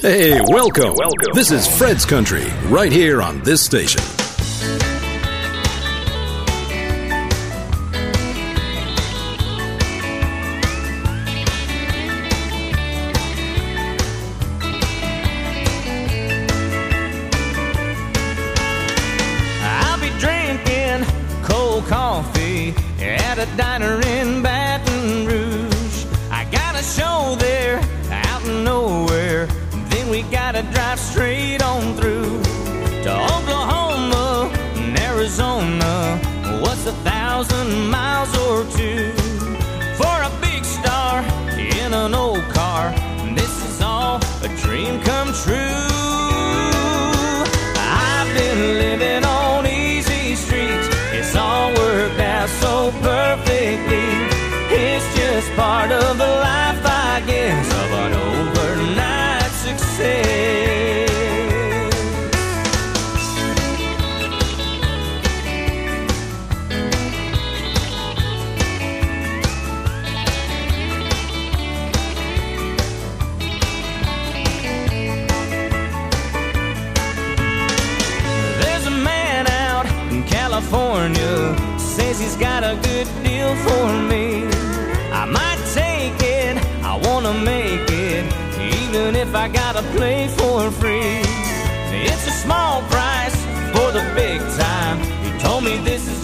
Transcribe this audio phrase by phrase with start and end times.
[0.00, 0.94] Hey, welcome.
[0.96, 1.34] Welcome.
[1.34, 4.00] This is Fred's Country, right here on this station.
[95.84, 96.19] this is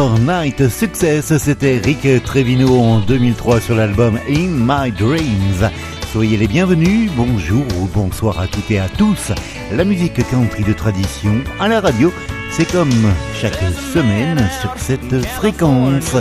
[0.00, 5.70] Overnight Success, c'était Rick Trevino en 2003 sur l'album In My Dreams.
[6.10, 9.30] Soyez les bienvenus, bonjour ou bonsoir à toutes et à tous.
[9.72, 12.10] La musique country de tradition à la radio,
[12.50, 12.90] c'est comme
[13.34, 13.60] chaque
[13.92, 16.16] semaine sur cette fréquence.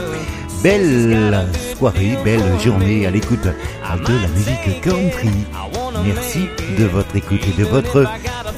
[0.62, 1.48] Belle
[1.78, 5.30] soirée, belle journée à l'écoute de la musique country.
[6.04, 8.06] Merci de votre écoute et de votre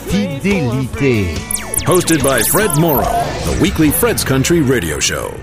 [0.07, 1.27] fidélité.
[1.85, 5.35] Hosted by Fred Morrow, the weekly Fred's Country radio show.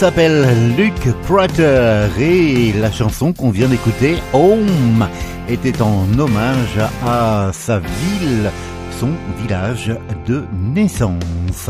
[0.00, 0.46] S'appelle
[0.78, 5.06] Luke Prater et la chanson qu'on vient d'écouter, Home,
[5.46, 8.50] était en hommage à sa ville,
[8.98, 9.10] son
[9.42, 9.92] village
[10.26, 10.42] de
[10.74, 11.68] naissance.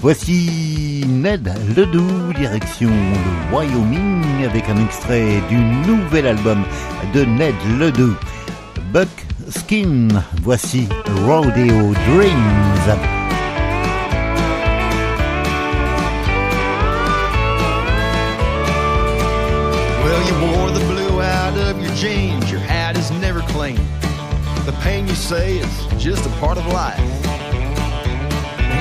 [0.00, 6.62] Voici Ned Ledoux, direction le Wyoming, avec un extrait du nouvel album
[7.14, 8.14] de Ned Ledoux,
[8.92, 9.08] Buck
[9.50, 10.06] Skin.
[10.40, 10.86] Voici
[11.26, 13.15] Rodeo Dreams.
[20.26, 22.50] You wore the blue out of your jeans.
[22.50, 23.80] Your hat is never clean.
[24.64, 26.98] The pain you say is just a part of life.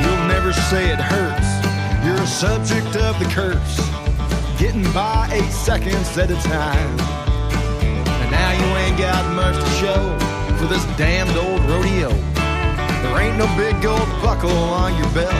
[0.02, 1.50] You'll never say it hurts.
[2.06, 3.78] You're a subject of the curse.
[4.58, 7.00] Getting by eight seconds at a time.
[8.22, 10.02] And now you ain't got much to show
[10.58, 12.10] for this damned old rodeo.
[13.04, 15.34] There ain't no big gold buckle on your belt.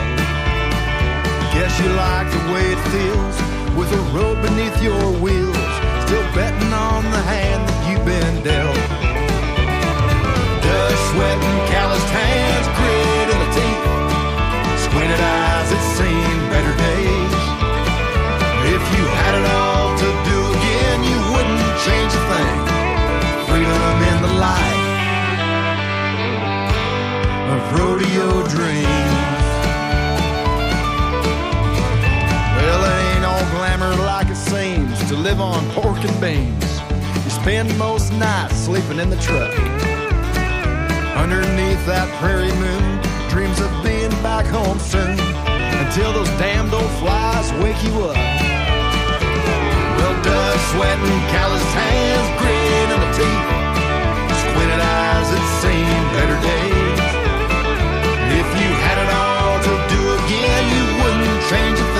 [1.54, 3.36] Guess you like the way it feels
[3.76, 5.75] with a road beneath your wheels.
[6.06, 8.78] Still betting on the hand that you've been dealt.
[10.62, 14.86] Dust, sweat, and calloused hands, grit in the teeth.
[14.86, 17.34] Squinted eyes that seen better days.
[18.70, 22.58] If you had it all to do again, you wouldn't change a thing.
[23.50, 24.86] Freedom in the light
[27.50, 29.15] of rodeo dreams.
[35.26, 36.70] Live on pork and beans.
[37.24, 39.50] You spend most nights sleeping in the truck.
[41.18, 42.86] Underneath that prairie moon,
[43.26, 45.18] dreams of being back home soon.
[45.82, 48.14] Until those damned old flies wake you up.
[49.98, 53.46] Well, dust, sweat, and calloused hands, grit in the teeth.
[54.46, 57.02] Squinted eyes that seen better days.
[58.30, 61.95] If you had it all to do again, you wouldn't change a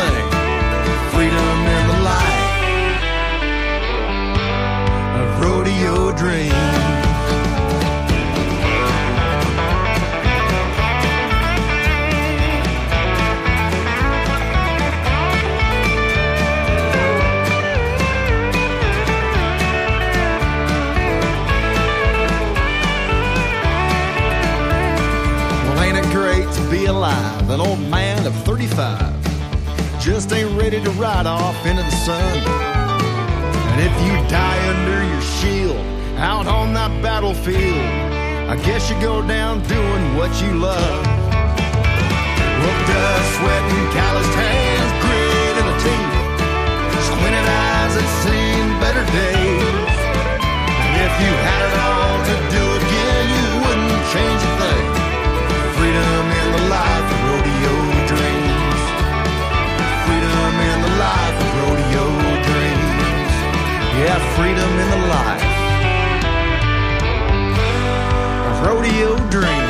[6.18, 6.65] rodeo
[37.26, 37.82] battlefield,
[38.46, 41.02] I guess you go down doing what you love.
[42.62, 46.14] Well, dust, sweat, and calloused hands, grit in the teeth,
[47.10, 49.98] squinted eyes that seen better days.
[50.70, 54.86] And if you had it all to do again, you wouldn't change a thing.
[55.74, 57.74] Freedom in the life of rodeo
[58.06, 58.82] dreams.
[60.06, 62.06] Freedom in the life of rodeo
[62.46, 63.34] dreams.
[63.98, 65.45] Yeah, freedom in the life
[68.66, 69.65] rodeo dreams.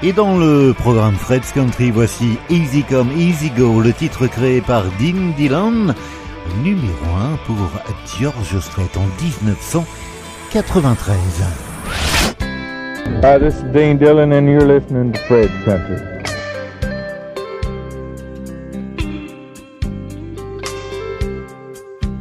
[0.00, 4.84] Et dans le programme Fred's Country, voici Easy Come, Easy Go, le titre créé par
[5.00, 5.92] Dean Dillon,
[6.62, 7.56] numéro 1 pour
[8.20, 11.18] George Strait en 1993.
[13.24, 15.96] Hi, this is Dean Dillon and you're listening to Fred's Country.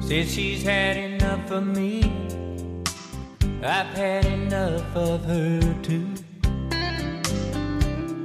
[0.02, 2.02] Said she's had enough of me.
[3.62, 6.08] I've had enough of her too.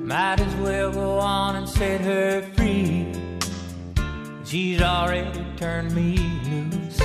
[0.04, 3.12] Might as well go on and set her free.
[4.44, 6.16] She's already turned me
[6.50, 6.98] loose.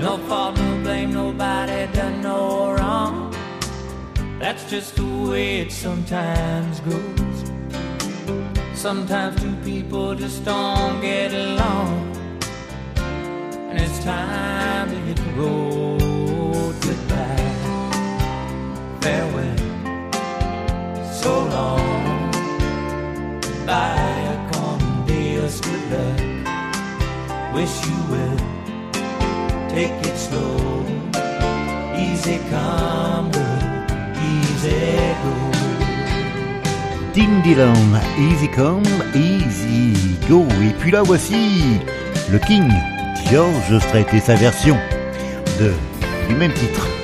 [0.00, 3.34] No fault, no blame, nobody done no wrong.
[4.38, 7.50] That's just the way it sometimes goes.
[8.74, 12.16] Sometimes two people just don't get along.
[13.70, 16.74] And it's time to hit the road.
[16.82, 17.54] Goodbye.
[19.00, 19.59] Farewell
[21.22, 22.30] so long.
[23.66, 26.18] Bye, con Dios, good luck.
[27.54, 28.38] Wish you well.
[29.68, 30.86] Take it slow.
[31.94, 33.30] Easy come.
[34.30, 34.80] Easy
[35.22, 35.34] go.
[37.12, 38.84] Dean Dillon, Easy Come,
[39.14, 40.46] Easy Go.
[40.62, 41.80] Et puis là voici
[42.30, 42.70] le King,
[43.30, 44.76] George Strait et sa version
[45.58, 45.72] de,
[46.28, 46.99] du même titre.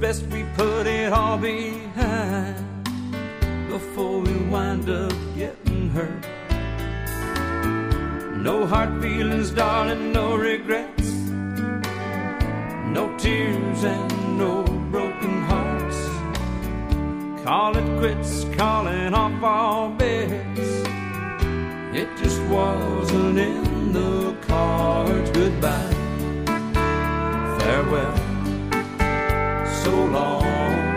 [0.00, 2.56] Best we put it all behind
[3.68, 6.26] before we wind up getting hurt.
[8.38, 11.10] No hard feelings, darling, no regrets.
[12.96, 15.98] No tears and no broken hearts.
[17.44, 20.60] Call it quits, calling off all bets.
[21.92, 25.30] It just wasn't in the cards.
[25.30, 25.94] Goodbye,
[27.58, 28.19] farewell,
[29.90, 30.94] so long.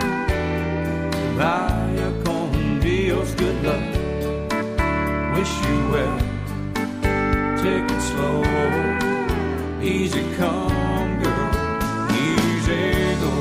[1.38, 3.84] Vaya con Dios, good luck.
[5.34, 6.18] Wish you well.
[7.62, 8.42] Take it slow,
[9.82, 11.50] easy come, girl,
[12.26, 12.84] easy
[13.22, 13.34] go.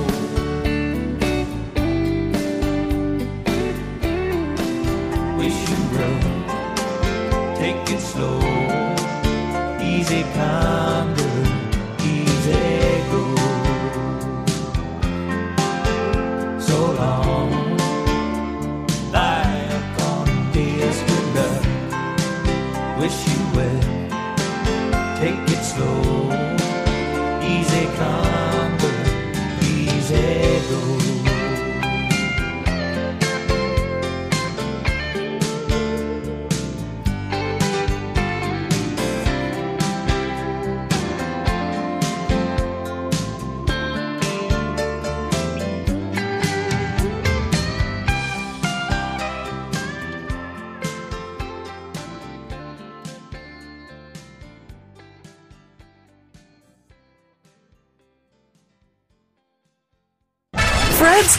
[5.39, 6.19] wish you well.
[7.61, 8.39] Take it slow,
[9.91, 11.02] easy come,
[30.73, 31.02] easy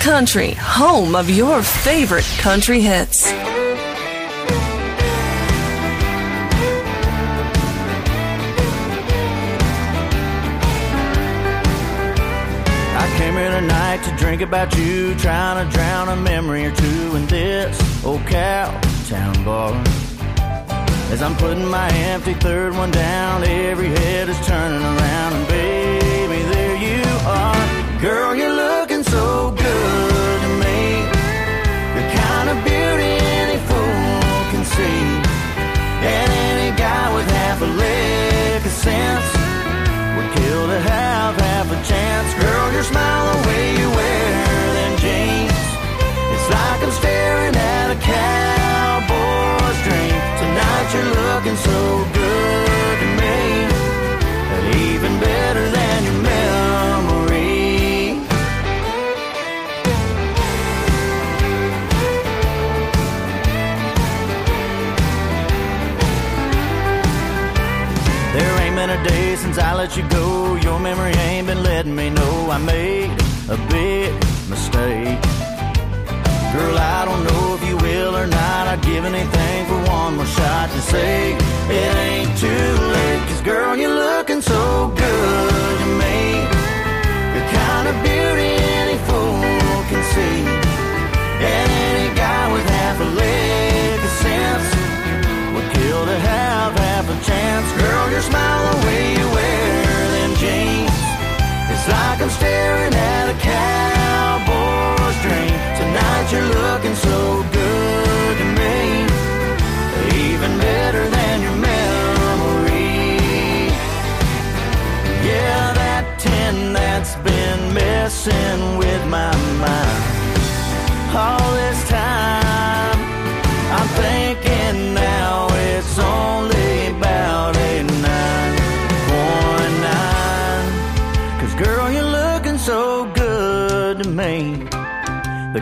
[0.05, 3.27] Country, home of your favorite country hits.
[3.27, 3.33] I
[13.17, 17.25] came here tonight to drink about you, trying to drown a memory or two in
[17.27, 19.73] this old cow town bar.
[21.11, 26.43] As I'm putting my empty third one down, every head is turning around, and baby,
[26.43, 28.01] there you are.
[28.03, 28.74] Girl, you're looking
[29.15, 30.81] so good to me.
[31.97, 35.03] The kind of beauty any fool can see.
[36.15, 39.29] And any guy with half a lick of sense
[40.15, 42.29] would kill to have half a chance.
[42.43, 44.27] Girl, your smile, the way you wear
[44.79, 45.63] them jeans.
[46.35, 50.17] It's like I'm staring at a cowboy's dream.
[50.43, 51.79] Tonight you're looking so
[52.19, 53.39] good to me.
[54.51, 55.84] But even better than
[69.37, 70.55] since I let you go.
[70.57, 73.11] Your memory ain't been letting me know I made
[73.49, 74.13] a big
[74.49, 75.19] mistake.
[76.55, 78.69] Girl, I don't know if you will or not.
[78.69, 83.23] I'd give anything for one more shot to say it ain't too late.
[83.29, 86.19] Cause girl, you're looking so good to me.
[87.35, 89.41] You're kind of beauty any fool
[89.91, 90.39] can see.
[91.51, 94.69] And any guy with half a leg of sense
[95.55, 97.67] would kill to have half a chance.
[97.83, 99.24] Girl, your smile away.
[101.87, 103.24] Like I'm staring at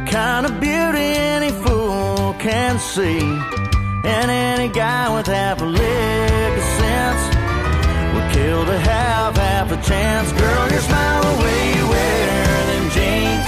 [0.06, 3.20] Kind of beauty any fool can see.
[4.04, 7.22] And any guy with half a lick of sense
[8.14, 10.32] would kill to have half a chance.
[10.32, 13.46] Girl, your smile, the way you wear them jeans.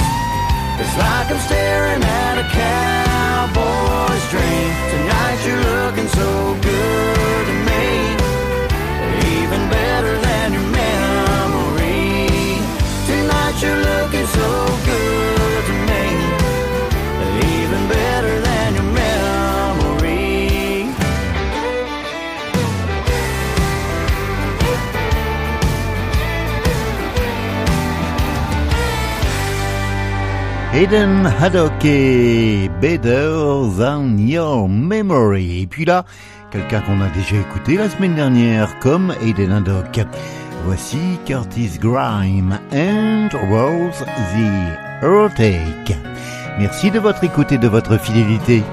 [0.81, 4.71] It's like I'm staring at a cowboy's dream.
[4.93, 7.14] Tonight you're looking so good
[30.75, 33.31] Hayden Haddock et Better
[33.79, 35.63] Than Your Memory.
[35.63, 36.05] Et puis là,
[36.51, 40.01] quelqu'un qu'on a déjà écouté la semaine dernière, comme Hayden Haddock.
[40.65, 45.97] Voici Curtis Grime and Rose the Earthquake.
[46.59, 48.65] Merci de votre écoute et de votre fidélité.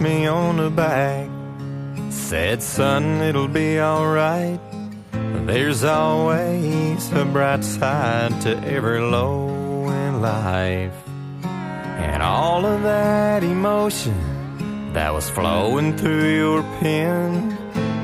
[0.00, 1.28] Me on the back,
[2.10, 4.58] said, Son, it'll be alright.
[5.46, 9.48] There's always a bright side to every low
[9.88, 11.03] in life.
[12.24, 14.16] All of that emotion
[14.94, 17.54] that was flowing through your pen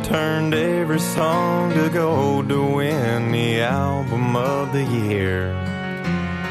[0.04, 5.54] turned every song to gold to win the album of the year.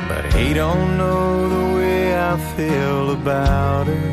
[0.07, 4.09] But he don't know the way I feel about her.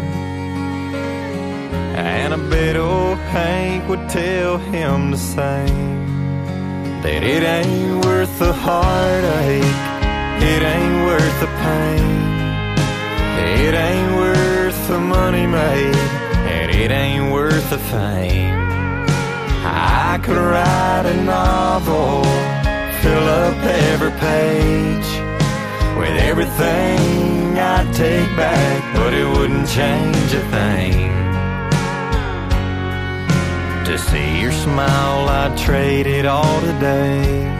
[1.96, 5.96] And I bet old Hank would tell him the same.
[7.00, 9.76] That it ain't worth the heartache,
[10.42, 12.15] it ain't worth the pain.
[13.66, 15.96] It ain't worth the money made,
[16.54, 18.54] and it ain't worth the fame.
[19.64, 22.22] I could write a novel,
[23.02, 23.56] fill up
[23.90, 25.08] every page
[25.98, 31.10] with everything I'd take back, but it wouldn't change a thing.
[33.86, 37.52] To see your smile, I'd trade it all today.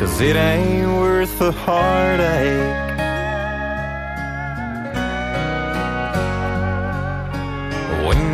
[0.00, 2.95] Cause it ain't worth the heartache.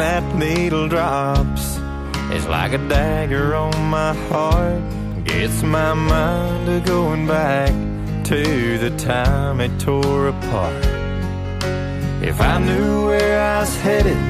[0.02, 1.78] That needle drops,
[2.34, 4.82] it's like a dagger on my heart.
[5.24, 7.70] Gets my mind to going back
[8.24, 10.84] to the time it tore apart.
[12.20, 14.22] If I knew where I was headed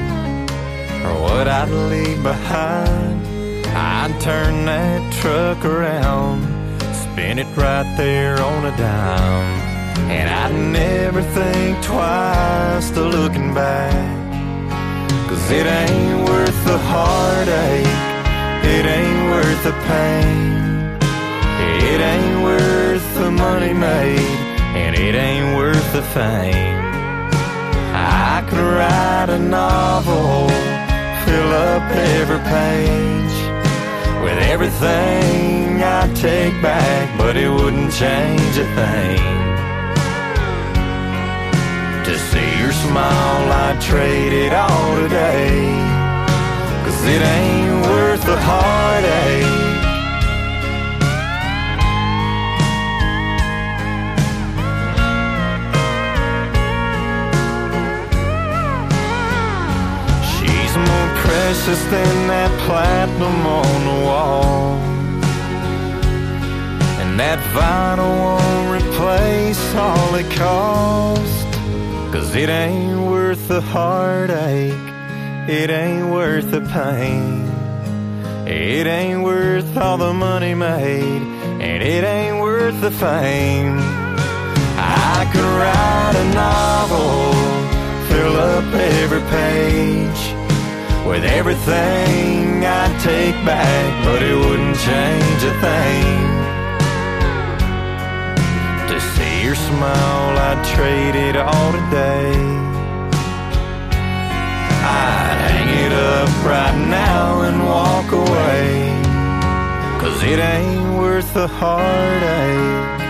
[1.05, 3.25] or what I'd leave behind,
[3.65, 6.43] I'd turn that truck around,
[6.93, 9.53] spin it right there on a dime.
[10.17, 14.22] And I'd never think twice to looking back.
[15.33, 17.87] Cause it ain't worth the heartache,
[18.75, 20.61] it ain't worth the pain.
[21.89, 24.37] It ain't worth the money made,
[24.77, 26.77] and it ain't worth the fame.
[27.95, 30.49] I could write a novel,
[31.25, 31.81] fill up
[32.21, 33.35] every page
[34.21, 39.52] with everything I'd take back, but it wouldn't change a thing.
[42.73, 45.93] Smile, I'd trade it all today.
[46.83, 49.63] Cause it ain't worth the heartache.
[60.33, 64.77] She's more precious than that platinum on the wall.
[67.01, 71.32] And that vinyl won't replace all it cost.
[72.13, 74.71] Cause it ain't worth the heartache,
[75.49, 77.41] it ain't worth the pain.
[78.47, 81.23] It ain't worth all the money made,
[81.59, 83.79] and it ain't worth the fame.
[84.77, 87.33] I could write a novel,
[88.07, 96.32] fill up every page with everything I'd take back, but it wouldn't change a thing.
[99.43, 102.31] Your smile, I'd trade it all today.
[104.85, 108.69] I'd hang it up right now and walk away.
[109.99, 113.01] Cause it ain't worth the heartache.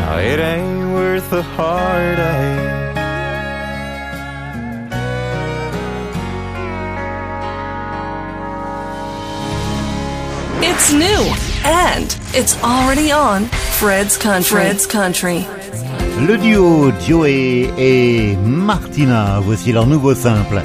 [0.00, 2.76] No, it ain't worth the heartache.
[10.60, 13.44] It's new and it's already on
[13.78, 14.60] Fred's Country.
[14.60, 15.46] Fred's Country.
[16.26, 20.62] Le duo Joey et Martina, voici leur nouveau simple,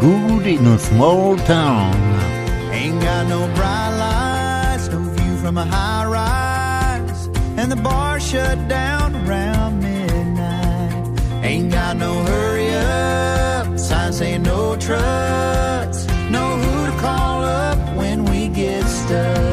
[0.00, 1.92] Good in a Small Town.
[2.72, 8.68] Ain't got no bright lights, no view from a high rise, and the bar shut
[8.68, 11.20] down around midnight.
[11.42, 18.24] Ain't got no hurry up, sign saying no trucks, know who to call up when
[18.24, 19.51] we get stuck.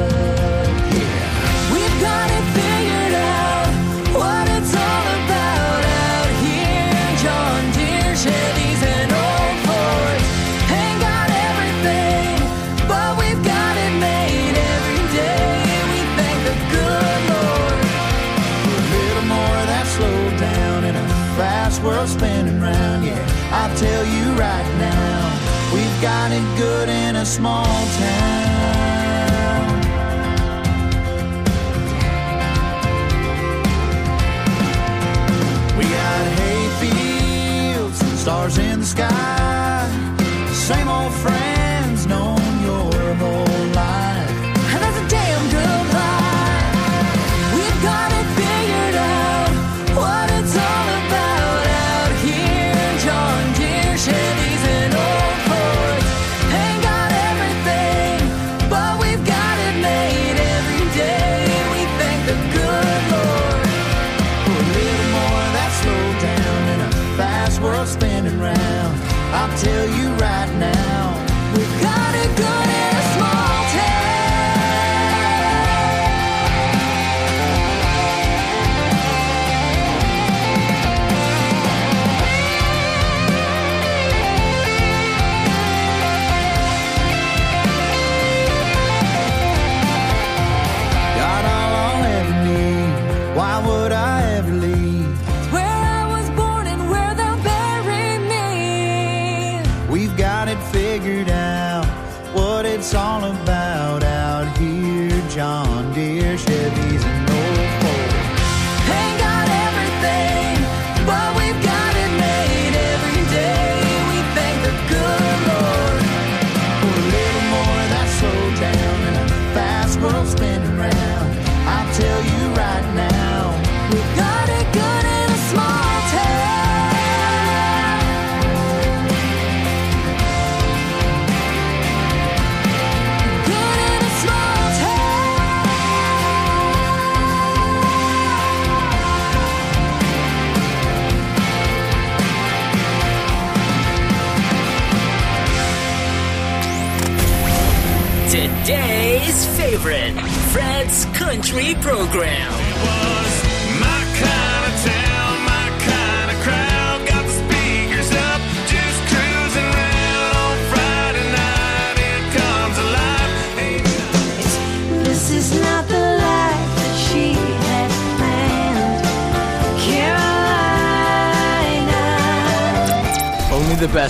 [27.20, 28.90] A small town.
[35.78, 40.16] We got hay fields, stars in the sky,
[40.54, 43.49] same old friends known your whole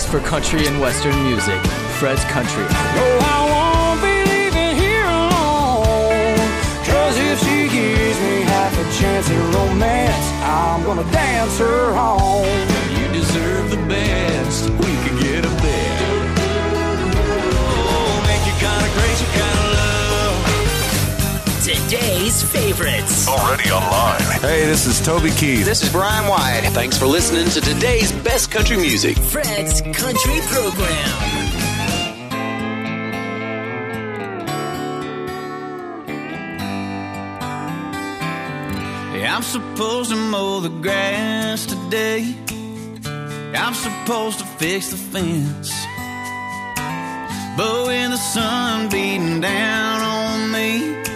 [0.10, 1.60] for country and western music.
[2.00, 2.66] Fred's Country.
[2.66, 6.38] Oh, I won't be leaving here alone.
[6.84, 12.48] Cause if she gives me half a chance at romance, I'm gonna dance her home.
[12.98, 14.70] You deserve the best.
[14.82, 15.19] We could
[21.90, 23.28] Today's favorites.
[23.28, 24.22] Already online.
[24.42, 25.66] Hey, this is Toby Keith.
[25.66, 26.70] This is Brian White.
[26.72, 29.18] Thanks for listening to today's best country music.
[29.18, 31.10] Fred's Country Program.
[39.16, 42.36] Yeah, I'm supposed to mow the grass today.
[43.56, 45.72] I'm supposed to fix the fence.
[47.58, 51.09] But when the sun beating down on me,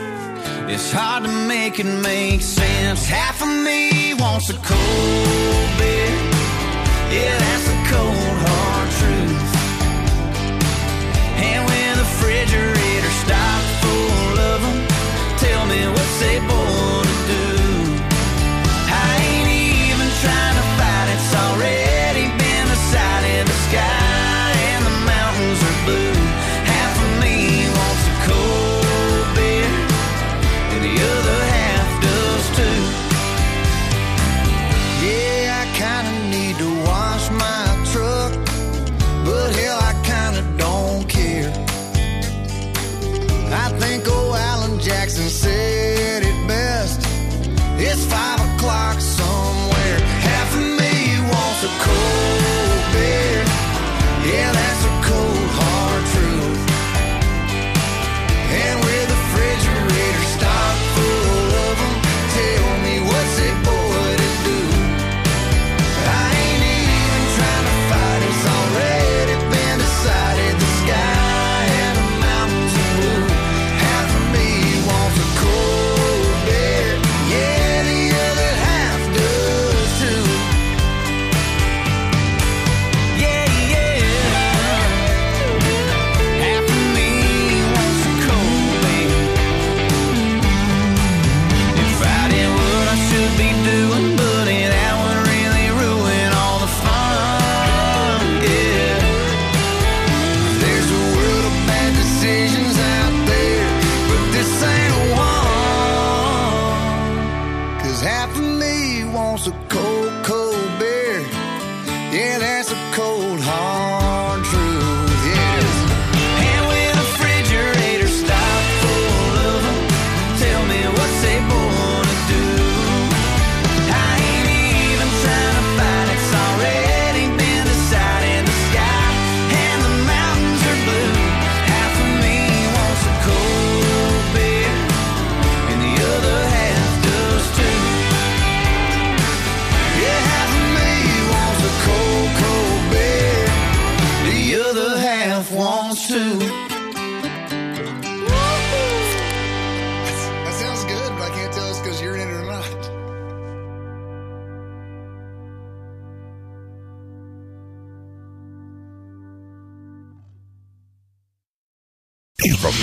[0.69, 3.05] it's hard to make it make sense.
[3.05, 6.13] Half of me wants a cold beer.
[7.15, 9.51] Yeah, that's the cold hard truth.
[11.47, 14.79] And when the refrigerator stopped full of them,
[15.37, 16.92] tell me what's they born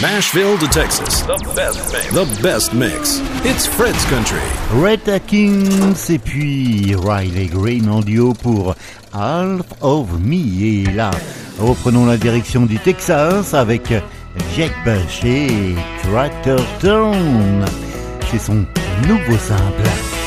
[0.03, 1.21] Nashville to Texas.
[1.27, 2.15] The best mix.
[2.15, 3.21] The best mix.
[3.45, 4.41] It's Fred's Country.
[4.73, 8.75] Red Atkins et puis Riley Green en duo pour
[9.13, 10.63] Half of Me.
[10.63, 11.11] Et là,
[11.59, 13.93] reprenons la direction du Texas avec
[14.57, 17.67] Jack Bush et Tractor Town.
[18.31, 18.65] C'est son
[19.07, 20.20] nouveau simple.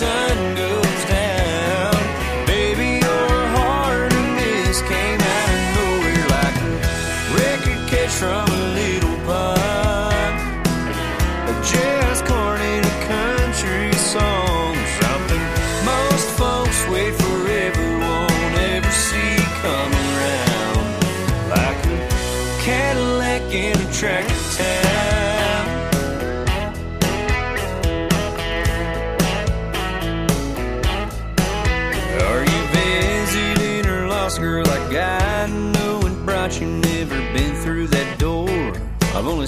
[0.00, 0.39] sun.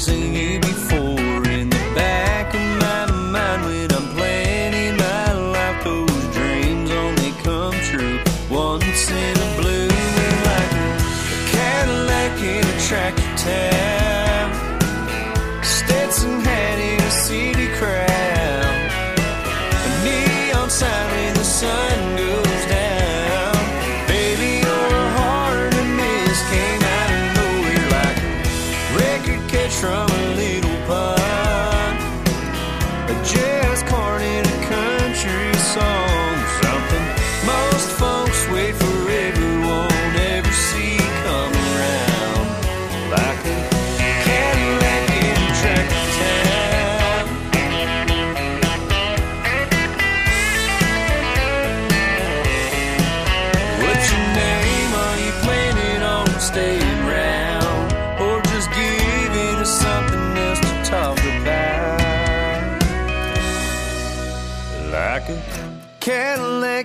[0.03, 0.35] Sing.
[0.35, 0.62] you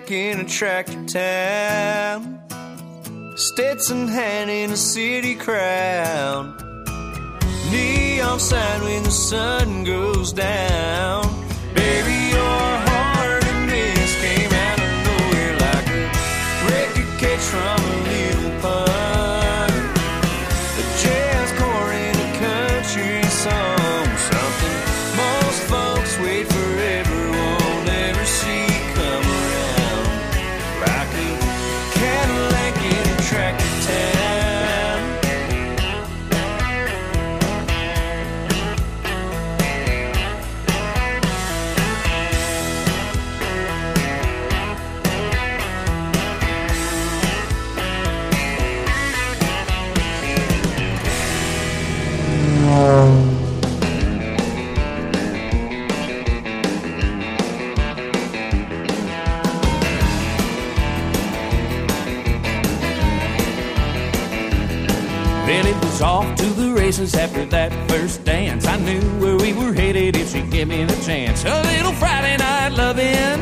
[0.08, 2.40] back in a tractor town.
[3.36, 6.56] Stetson hand in a city crown.
[7.72, 11.24] Neon sign when the sun goes down.
[11.74, 12.77] Baby, you're
[65.98, 68.68] was off to the races after that first dance.
[68.68, 71.44] I knew where we were headed if she gave me the chance.
[71.44, 73.40] A little Friday night loving,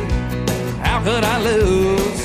[0.80, 2.20] how could I lose?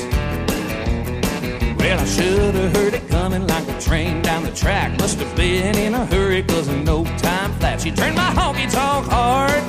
[1.78, 4.98] Well, I should have heard it coming like a train down the track.
[4.98, 7.82] Must have been in a hurry, cause in no time flat.
[7.82, 9.62] She turned my honky tonk hard,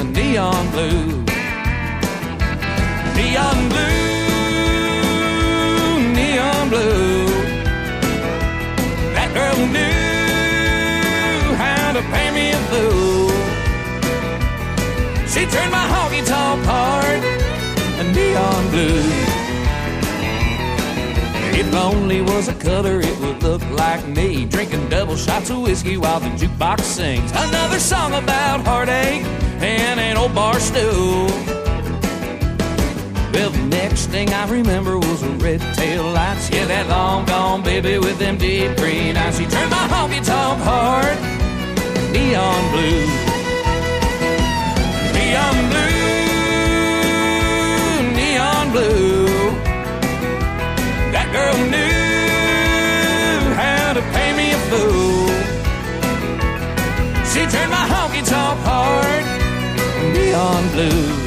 [0.00, 1.22] a neon blue.
[3.14, 4.16] Neon blue,
[6.12, 7.05] neon blue.
[9.56, 13.30] Knew how to pay me a fool.
[15.26, 17.22] She turned my honky tonk heart
[18.00, 19.36] a neon blue.
[21.58, 25.96] If lonely was a color, it would look like me drinking double shots of whiskey
[25.96, 29.24] while the jukebox sings another song about heartache
[29.62, 31.55] and an old bar stool.
[33.36, 36.48] Well, the next thing I remember was a red tail lights.
[36.48, 39.36] Yeah, that long gone baby with them deep green eyes.
[39.36, 41.18] She turned my honky tonk heart
[42.16, 43.04] neon blue.
[45.12, 46.16] Neon blue,
[48.16, 49.28] neon blue.
[51.12, 55.28] That girl knew how to pay me a fool.
[57.30, 59.24] She turned my honky tonk heart
[60.16, 61.25] neon blue.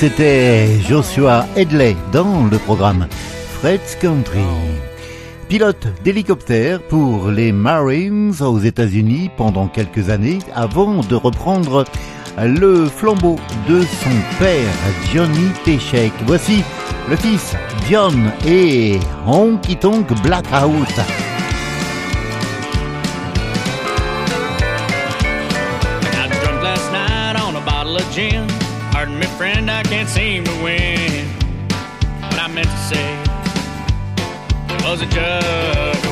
[0.00, 3.06] C'était Joshua Hedley dans le programme
[3.58, 4.40] Fred's Country.
[5.46, 11.84] Pilote d'hélicoptère pour les Marines aux États-Unis pendant quelques années avant de reprendre
[12.42, 13.36] le flambeau
[13.68, 14.72] de son père
[15.12, 16.12] Johnny Techek.
[16.26, 16.64] Voici
[17.10, 17.54] le fils
[17.90, 21.29] John et Honky Tonk Blackout.
[30.00, 31.26] Can't seem to win.
[32.22, 33.22] What I meant to say
[34.82, 36.09] was a jug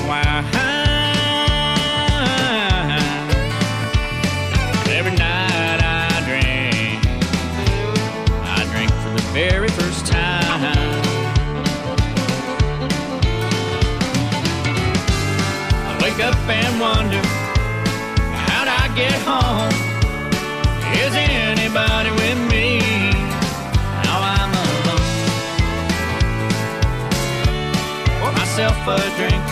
[28.91, 29.45] a drink,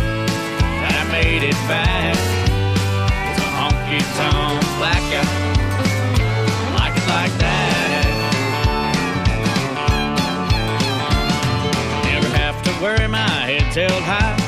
[0.00, 2.16] and I made it back.
[3.30, 5.30] It's a honky tonk blackout.
[6.78, 8.06] Like it like that.
[12.04, 14.43] Never have to worry, my head's held high.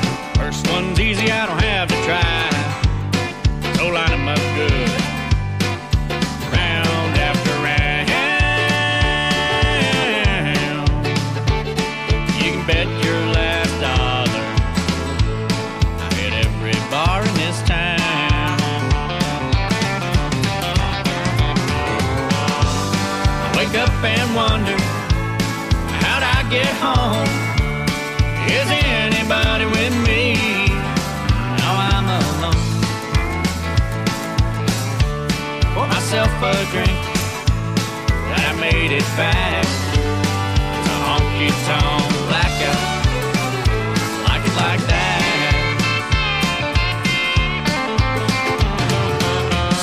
[36.43, 36.89] A drink,
[38.09, 39.65] and I made it back.
[39.65, 42.81] A honky tonk blackout,
[44.27, 45.21] like it like that.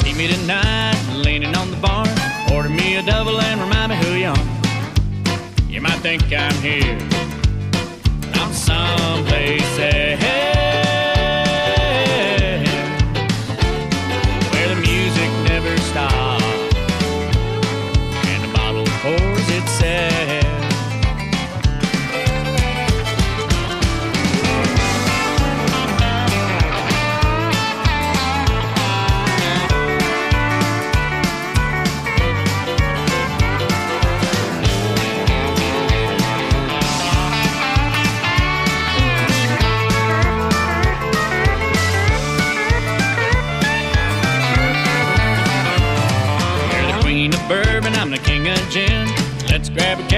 [0.00, 2.07] See me tonight, leaning on the bar.
[2.52, 4.46] Order me a double and remind me who you are.
[5.68, 6.98] You might think I'm here,
[8.34, 10.23] I'm someplace else.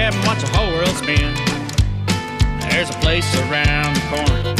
[0.07, 1.33] And watch the whole world spin.
[2.69, 4.56] There's a place around the corner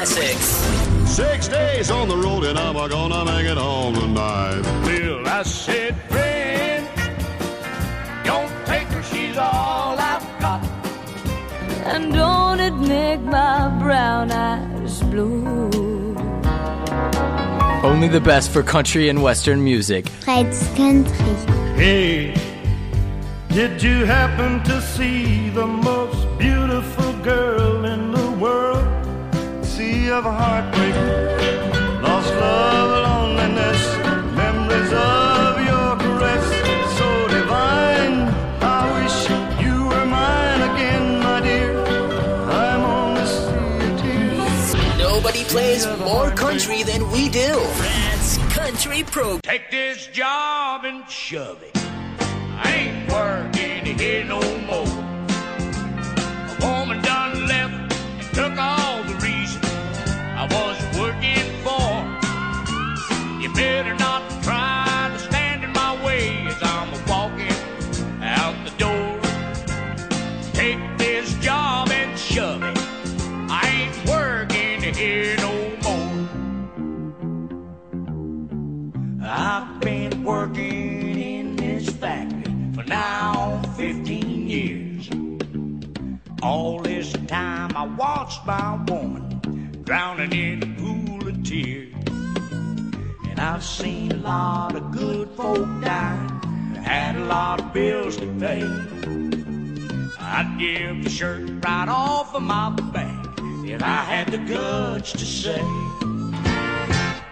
[0.00, 1.10] classics.
[1.10, 4.62] Six days on the road and I'm gonna make it home tonight.
[4.86, 6.88] Bill, I said, friend,
[8.24, 10.64] don't take her, she's all I've got.
[11.84, 15.68] And don't it make my brown eyes blue?
[17.82, 20.08] Only the best for country and western music.
[20.08, 21.34] Fred's Country.
[21.76, 22.34] Hey,
[23.48, 24.79] did you happen to
[30.26, 30.94] of heartbreak,
[32.02, 33.80] lost love, loneliness,
[34.36, 36.46] memories of your caress,
[36.98, 38.28] so divine.
[38.60, 39.16] I wish
[39.64, 41.72] you were mine again, my dear.
[42.50, 44.98] I'm on the sea of tears.
[44.98, 47.54] Nobody plays more country than we do.
[47.78, 49.40] That's Country Program.
[49.42, 51.74] Take this job and shove it.
[52.62, 54.96] I ain't working here no more.
[56.50, 58.99] A woman done left and took all the reason I
[60.50, 61.88] was working for.
[63.40, 67.56] You better not try to stand in my way as I'm walking
[68.22, 69.20] out the door.
[70.52, 72.78] Take this job and shove it.
[73.50, 75.52] I ain't working here no
[75.84, 76.28] more.
[79.22, 85.08] I've been working in this factory for now 15 years.
[86.42, 89.29] All this time I watched my woman
[89.90, 91.92] drowning in a pool of tears.
[93.28, 96.30] And I've seen a lot of good folk die,
[96.80, 98.62] had a lot of bills to pay.
[100.20, 105.26] I'd give the shirt right off of my back if I had the guts to
[105.26, 105.60] say.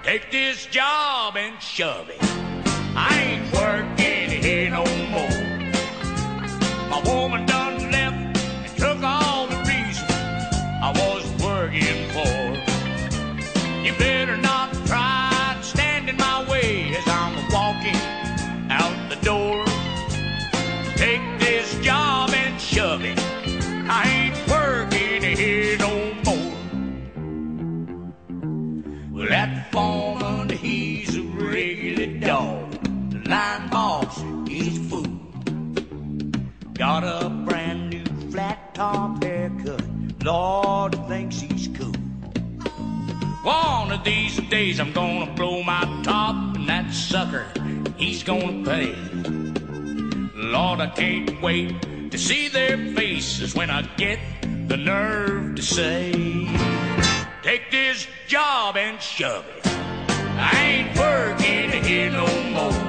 [0.03, 2.19] Take this job and shove it.
[2.97, 4.85] I ain't working here no
[5.15, 5.39] more.
[6.91, 7.47] My woman
[44.59, 47.47] days I'm gonna blow my top, and that sucker,
[47.97, 48.93] he's gonna pay.
[50.35, 51.71] Lord, I can't wait
[52.11, 54.19] to see their faces when I get
[54.67, 56.11] the nerve to say,
[57.45, 59.63] Take this job and shove it.
[60.53, 62.83] I ain't working here no more.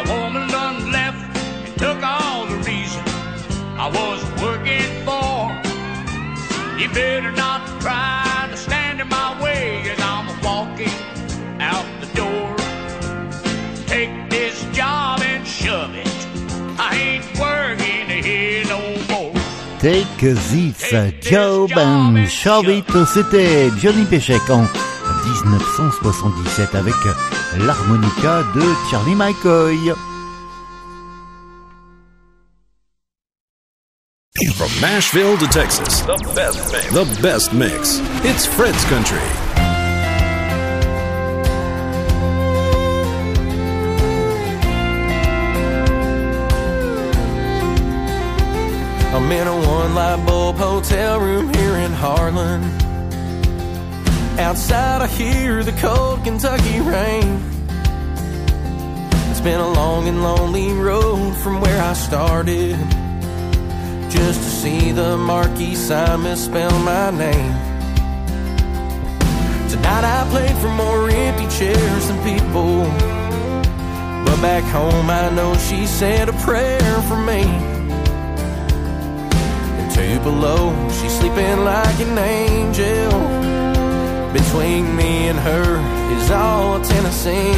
[0.00, 1.22] A woman done left
[1.66, 3.04] and took all the reason
[3.84, 5.32] I was working for.
[6.78, 8.29] You better not try
[19.80, 20.52] Take this
[21.22, 23.06] job and it.
[23.06, 24.66] C'était Johnny Pechek en
[25.24, 26.94] 1977 avec
[27.56, 29.94] l'harmonica de Charlie McCoy.
[34.54, 36.92] From Nashville to Texas, the best mix.
[36.92, 38.00] The best mix.
[38.22, 39.49] It's Fred's Country.
[49.12, 52.62] I'm in a one light bulb hotel room here in Harlan.
[54.38, 57.42] Outside, I hear the cold Kentucky rain.
[59.28, 62.76] It's been a long and lonely road from where I started.
[64.10, 67.52] Just to see the marquee sign misspell my name.
[69.70, 72.84] Tonight I played for more empty chairs than people.
[74.24, 77.69] But back home I know she said a prayer for me.
[80.00, 83.12] Two below, she's sleeping like an angel.
[84.32, 85.68] Between me and her
[86.16, 87.52] is all Tennessee.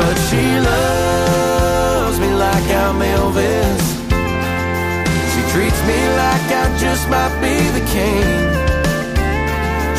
[0.00, 3.84] But she loves me like I'm Elvis.
[5.32, 8.28] She treats me like I just might be the king.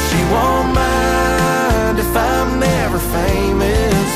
[0.06, 4.10] She won't mind if I'm never famous.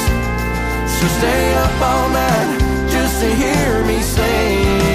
[0.94, 2.50] She'll stay up all night
[2.92, 4.93] just to hear me sing.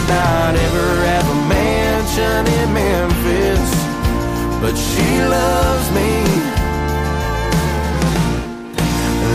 [0.00, 3.70] Might not ever have a mansion in Memphis,
[4.60, 6.12] but she loves me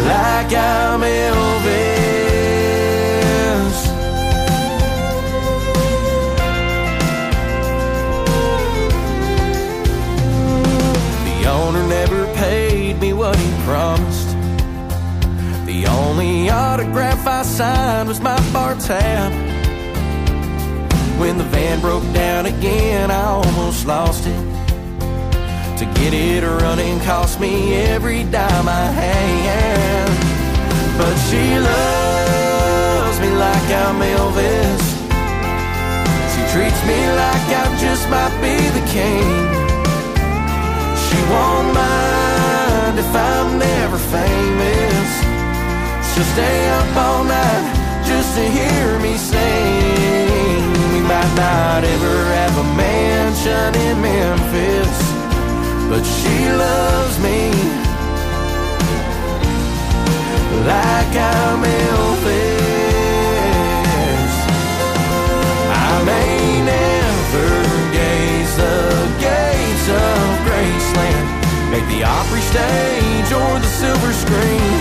[0.07, 2.15] like I'm Elvis.
[11.25, 14.29] The owner never paid me what he promised.
[15.65, 19.44] The only autograph I signed was my bar tab.
[21.19, 24.41] When the van broke down again, I almost lost it.
[25.79, 30.07] To get it running cost me every dime I had.
[30.97, 34.83] But she loves me like I'm Elvis.
[36.31, 39.27] She treats me like I just might be the king.
[41.03, 45.09] She won't mind if I'm never famous.
[46.11, 47.65] She'll stay up all night
[48.05, 50.24] just to hear me sing.
[51.15, 54.95] Might not ever have a mansion in Memphis,
[55.87, 57.55] but she loves me
[60.67, 62.35] like I'm Elvis.
[65.71, 66.35] I may
[66.73, 67.49] never
[67.95, 68.75] gaze the
[69.23, 71.27] gates of Graceland,
[71.71, 74.79] make the Opry stage or the silver screen.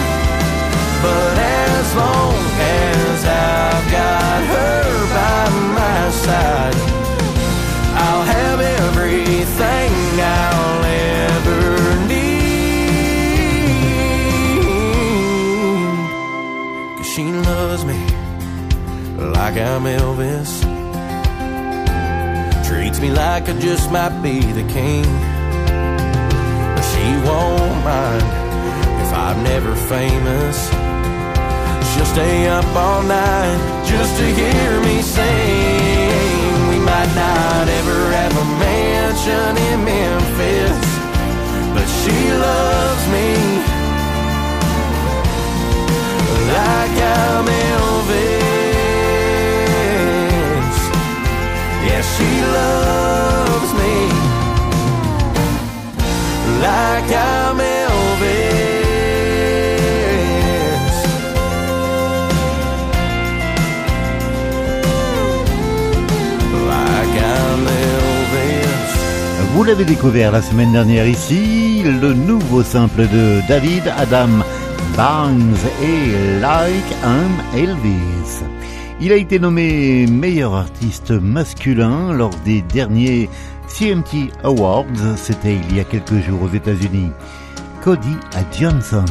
[1.00, 4.82] But as long as I've got her
[5.14, 5.63] by
[6.24, 6.74] side,
[8.04, 9.92] I'll have everything
[10.40, 10.84] I'll
[11.20, 11.62] ever
[12.08, 12.44] need.
[16.96, 18.00] Cause she loves me
[19.36, 20.50] like I'm Elvis.
[22.66, 25.04] Treats me like I just might be the king.
[26.90, 28.28] She won't mind
[29.04, 30.58] if I'm never famous.
[31.90, 36.03] She'll stay up all night just to hear me sing.
[37.04, 40.86] Might not ever have a mansion in Memphis,
[41.74, 43.28] but she loves me
[46.48, 48.38] like I'm Elvis.
[51.86, 53.96] Yeah, she loves me
[56.62, 57.73] like I'm Elvis.
[69.64, 74.28] Vous l'avez découvert la semaine dernière ici, le nouveau simple de David Adam
[74.94, 78.44] Barnes et Like I'm Elvis.
[79.00, 83.30] Il a été nommé meilleur artiste masculin lors des derniers
[83.68, 87.12] CMT Awards, c'était il y a quelques jours aux États-Unis.
[87.82, 88.18] Cody
[88.52, 89.06] Johnson.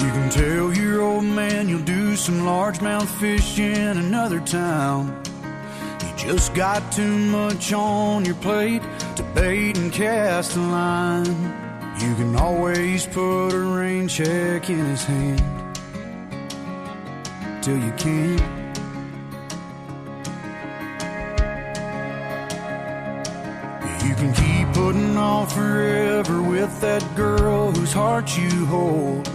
[0.00, 2.40] You can tell your old man you'll do some
[3.98, 5.12] another town.
[6.22, 8.80] Just got too much on your plate
[9.16, 11.26] to bait and cast a line.
[11.98, 15.42] You can always put a rain check in his hand
[17.60, 18.40] till you can't.
[24.06, 29.26] You can keep putting off forever with that girl whose heart you hold.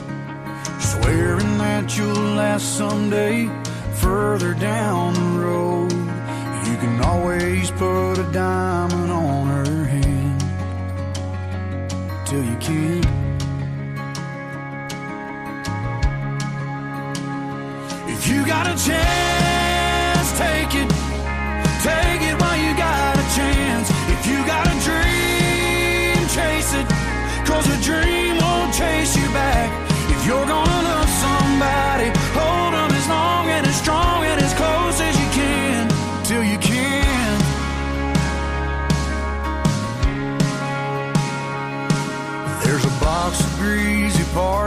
[0.80, 3.50] Swearing that you'll last someday
[3.96, 5.87] further down the road.
[6.98, 10.40] Can always put a diamond on her hand
[12.26, 13.06] till you can't.
[18.10, 20.90] If you got a chance, take it.
[21.86, 23.92] Take it while you got a chance.
[24.10, 26.88] If you got a dream, chase it.
[27.46, 29.70] Cause a dream won't chase you back.
[30.10, 32.10] If you're gonna love somebody,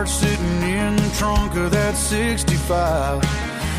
[0.06, 3.22] Sitting in the trunk of that 65.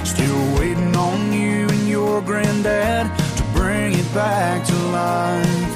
[0.07, 5.73] Still waiting on you and your granddad to bring it back to life.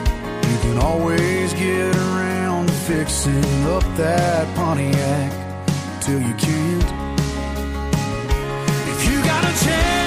[0.50, 5.32] You can always get around to fixing up that Pontiac
[6.00, 6.84] till you can't.
[8.88, 10.05] If you got a chance,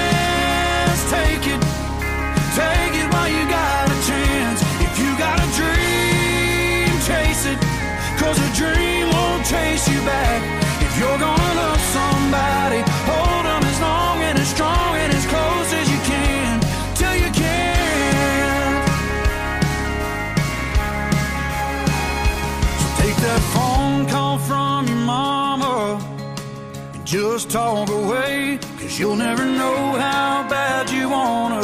[27.39, 28.59] just talk away.
[28.79, 31.63] Cause you'll never know how bad you wanna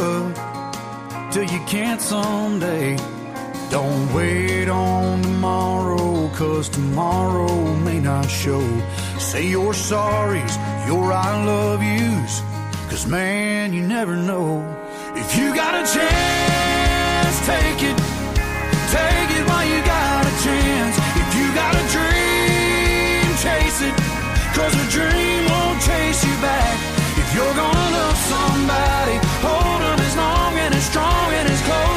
[1.31, 2.95] till you can't someday.
[3.69, 8.63] Don't wait on tomorrow, cause tomorrow may not show.
[9.19, 10.55] Say your sorries,
[10.87, 12.33] your I love yous,
[12.89, 14.63] cause man, you never know.
[15.15, 17.97] If you got a chance, take it.
[18.95, 20.95] Take it while you got a chance.
[21.21, 23.95] If you got a dream, chase it.
[24.55, 26.79] Cause a dream won't chase you back.
[27.17, 31.94] If you're gonna love somebody, hold them as long and as strong and as close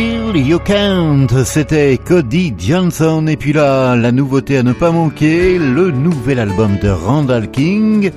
[0.00, 3.26] You Can't, c'était Cody Johnson.
[3.26, 8.12] Et puis là, la nouveauté à ne pas manquer, le nouvel album de Randall King.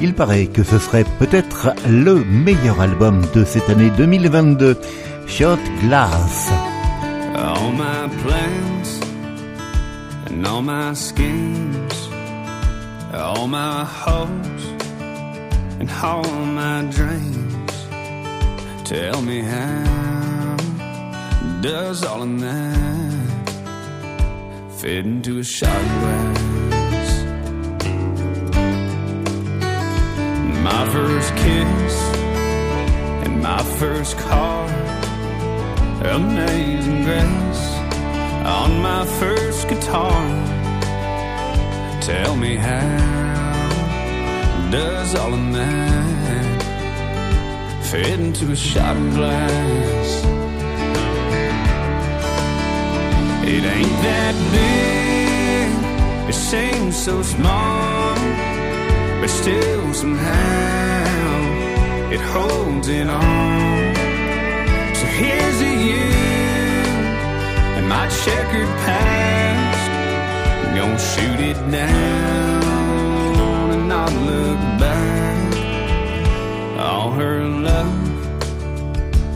[0.00, 4.76] Il paraît que ce serait peut-être le meilleur album de cette année 2022.
[5.28, 6.50] Shot Glass.
[7.36, 9.00] All my plans
[10.28, 12.10] and all my schemes,
[13.14, 14.64] all my hopes
[15.80, 17.86] and all my dreams.
[18.84, 20.09] Tell me how
[21.60, 27.22] does all of that er fit into a shot glass?
[30.62, 31.94] My first kiss
[33.24, 34.80] and my first car
[36.02, 37.66] Amazing grace
[38.46, 40.10] on my first guitar.
[42.00, 43.68] Tell me how
[44.70, 50.39] does all of that er fit into a shot glass?
[53.52, 55.68] It ain't that big,
[56.30, 58.14] it seems so small,
[59.20, 61.40] but still somehow
[62.12, 63.94] it holds it all.
[64.98, 66.10] So here's to you
[67.76, 69.90] and my checkered past.
[70.76, 72.62] Gonna shoot it down
[73.74, 75.54] and not look back.
[76.78, 77.92] All her love,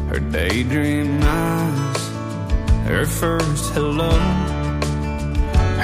[0.09, 1.74] her daydream eyes,
[3.21, 4.11] first hello,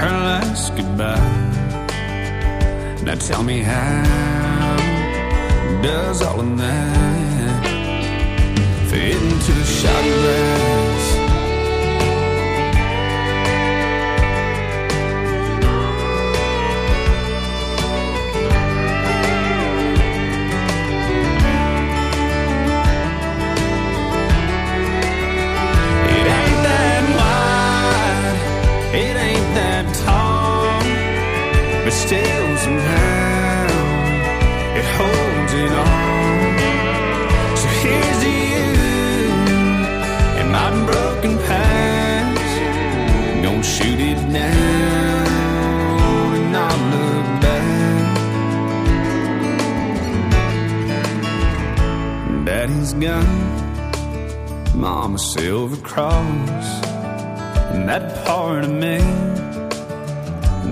[0.00, 1.16] her last goodbye.
[3.04, 4.76] Now tell me how
[5.82, 7.66] does all of that
[8.90, 10.79] fit into the shot glass?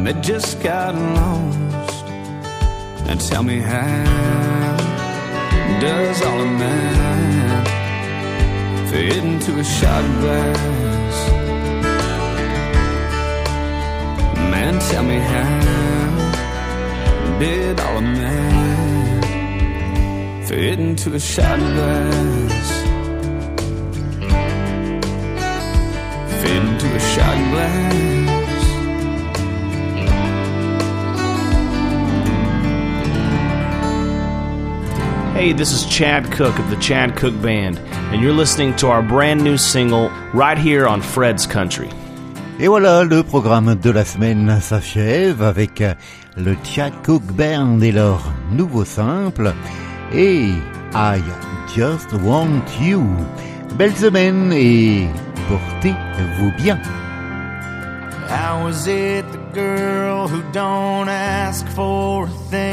[0.09, 2.05] That just got lost.
[3.09, 4.77] And tell me how
[5.81, 7.67] does all of that
[8.91, 11.31] fit into a shot glass?
[14.53, 15.61] Man, tell me how
[17.39, 19.25] did all of that
[20.49, 22.69] fit into a shot glass.
[26.41, 28.18] Fade into a shot glass.
[35.39, 37.79] Hey, this is Chad Cook of the Chad Cook Band,
[38.11, 41.89] and you're listening to our brand new single right here on Fred's Country.
[42.59, 45.81] Et voilà, le programme de la semaine s'achève avec
[46.37, 48.21] le Chad Cook Band et leur
[48.51, 49.55] nouveau simple
[50.13, 50.49] et
[50.93, 51.23] I
[51.73, 53.07] Just Want You.
[53.77, 55.07] Belle semaine et
[55.49, 56.81] portez-vous bien.
[58.29, 62.68] How is it the girl who don't ask for a thing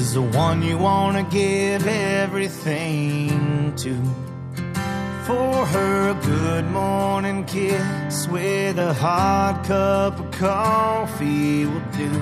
[0.00, 3.94] is the one you want to give everything to?
[5.26, 12.12] For her, a good morning kiss with a hot cup of coffee will do.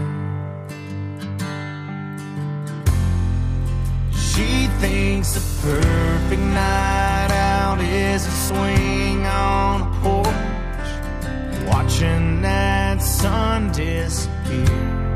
[4.29, 13.71] She thinks the perfect night out is a swing on a porch, watching that sun
[13.71, 15.08] disappear.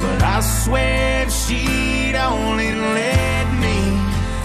[0.00, 3.78] But I swear if she'd only let me,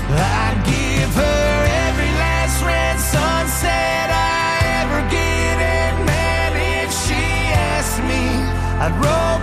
[0.10, 1.56] I'd give her
[1.88, 5.58] every last red sunset I ever get.
[5.60, 6.52] And man,
[6.84, 7.24] if she
[7.76, 8.24] asked me,
[8.84, 9.41] I'd rope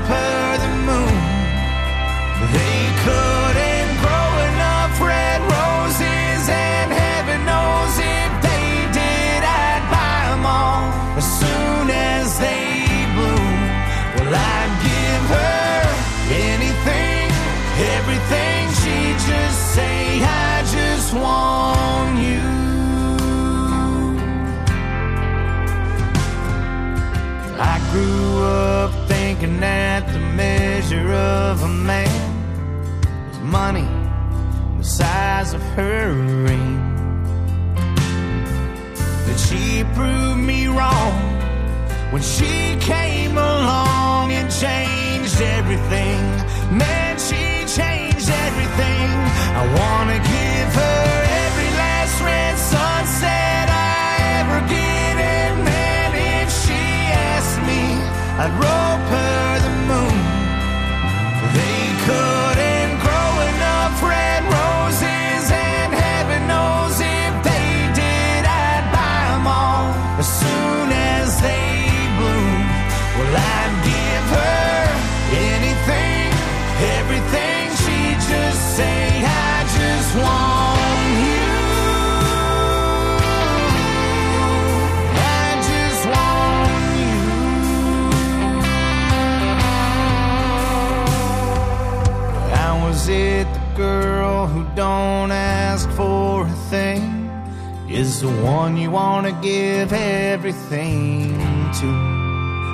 [29.59, 33.89] thinking that the measure of a man was money
[34.79, 36.13] the size of her
[36.47, 36.79] ring.
[39.27, 41.15] But she proved me wrong
[42.13, 46.21] when she came along and changed everything.
[46.77, 49.09] Man, she changed everything.
[49.61, 51.03] I wanna give her
[51.45, 54.07] every last red sunset I
[54.41, 55.15] ever get.
[55.37, 56.11] And man,
[56.43, 56.83] if she
[57.33, 57.83] asked me,
[58.43, 58.88] I'd rope
[98.21, 101.33] the one you want to give everything
[101.73, 101.87] to?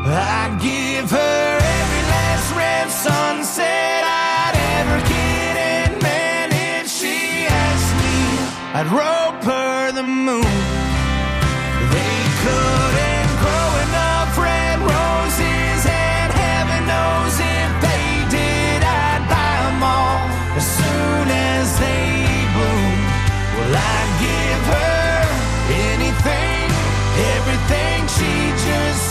[0.07, 7.95] I'd give her every last red sunset I'd ever get, and man, if she asked
[8.03, 8.19] me,
[8.79, 10.64] I'd rope her the moon.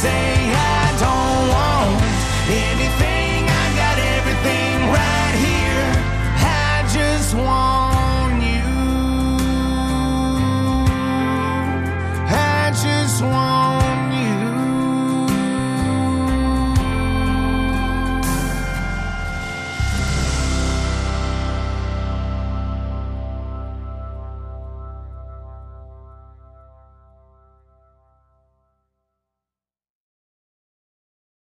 [0.03, 0.32] Say.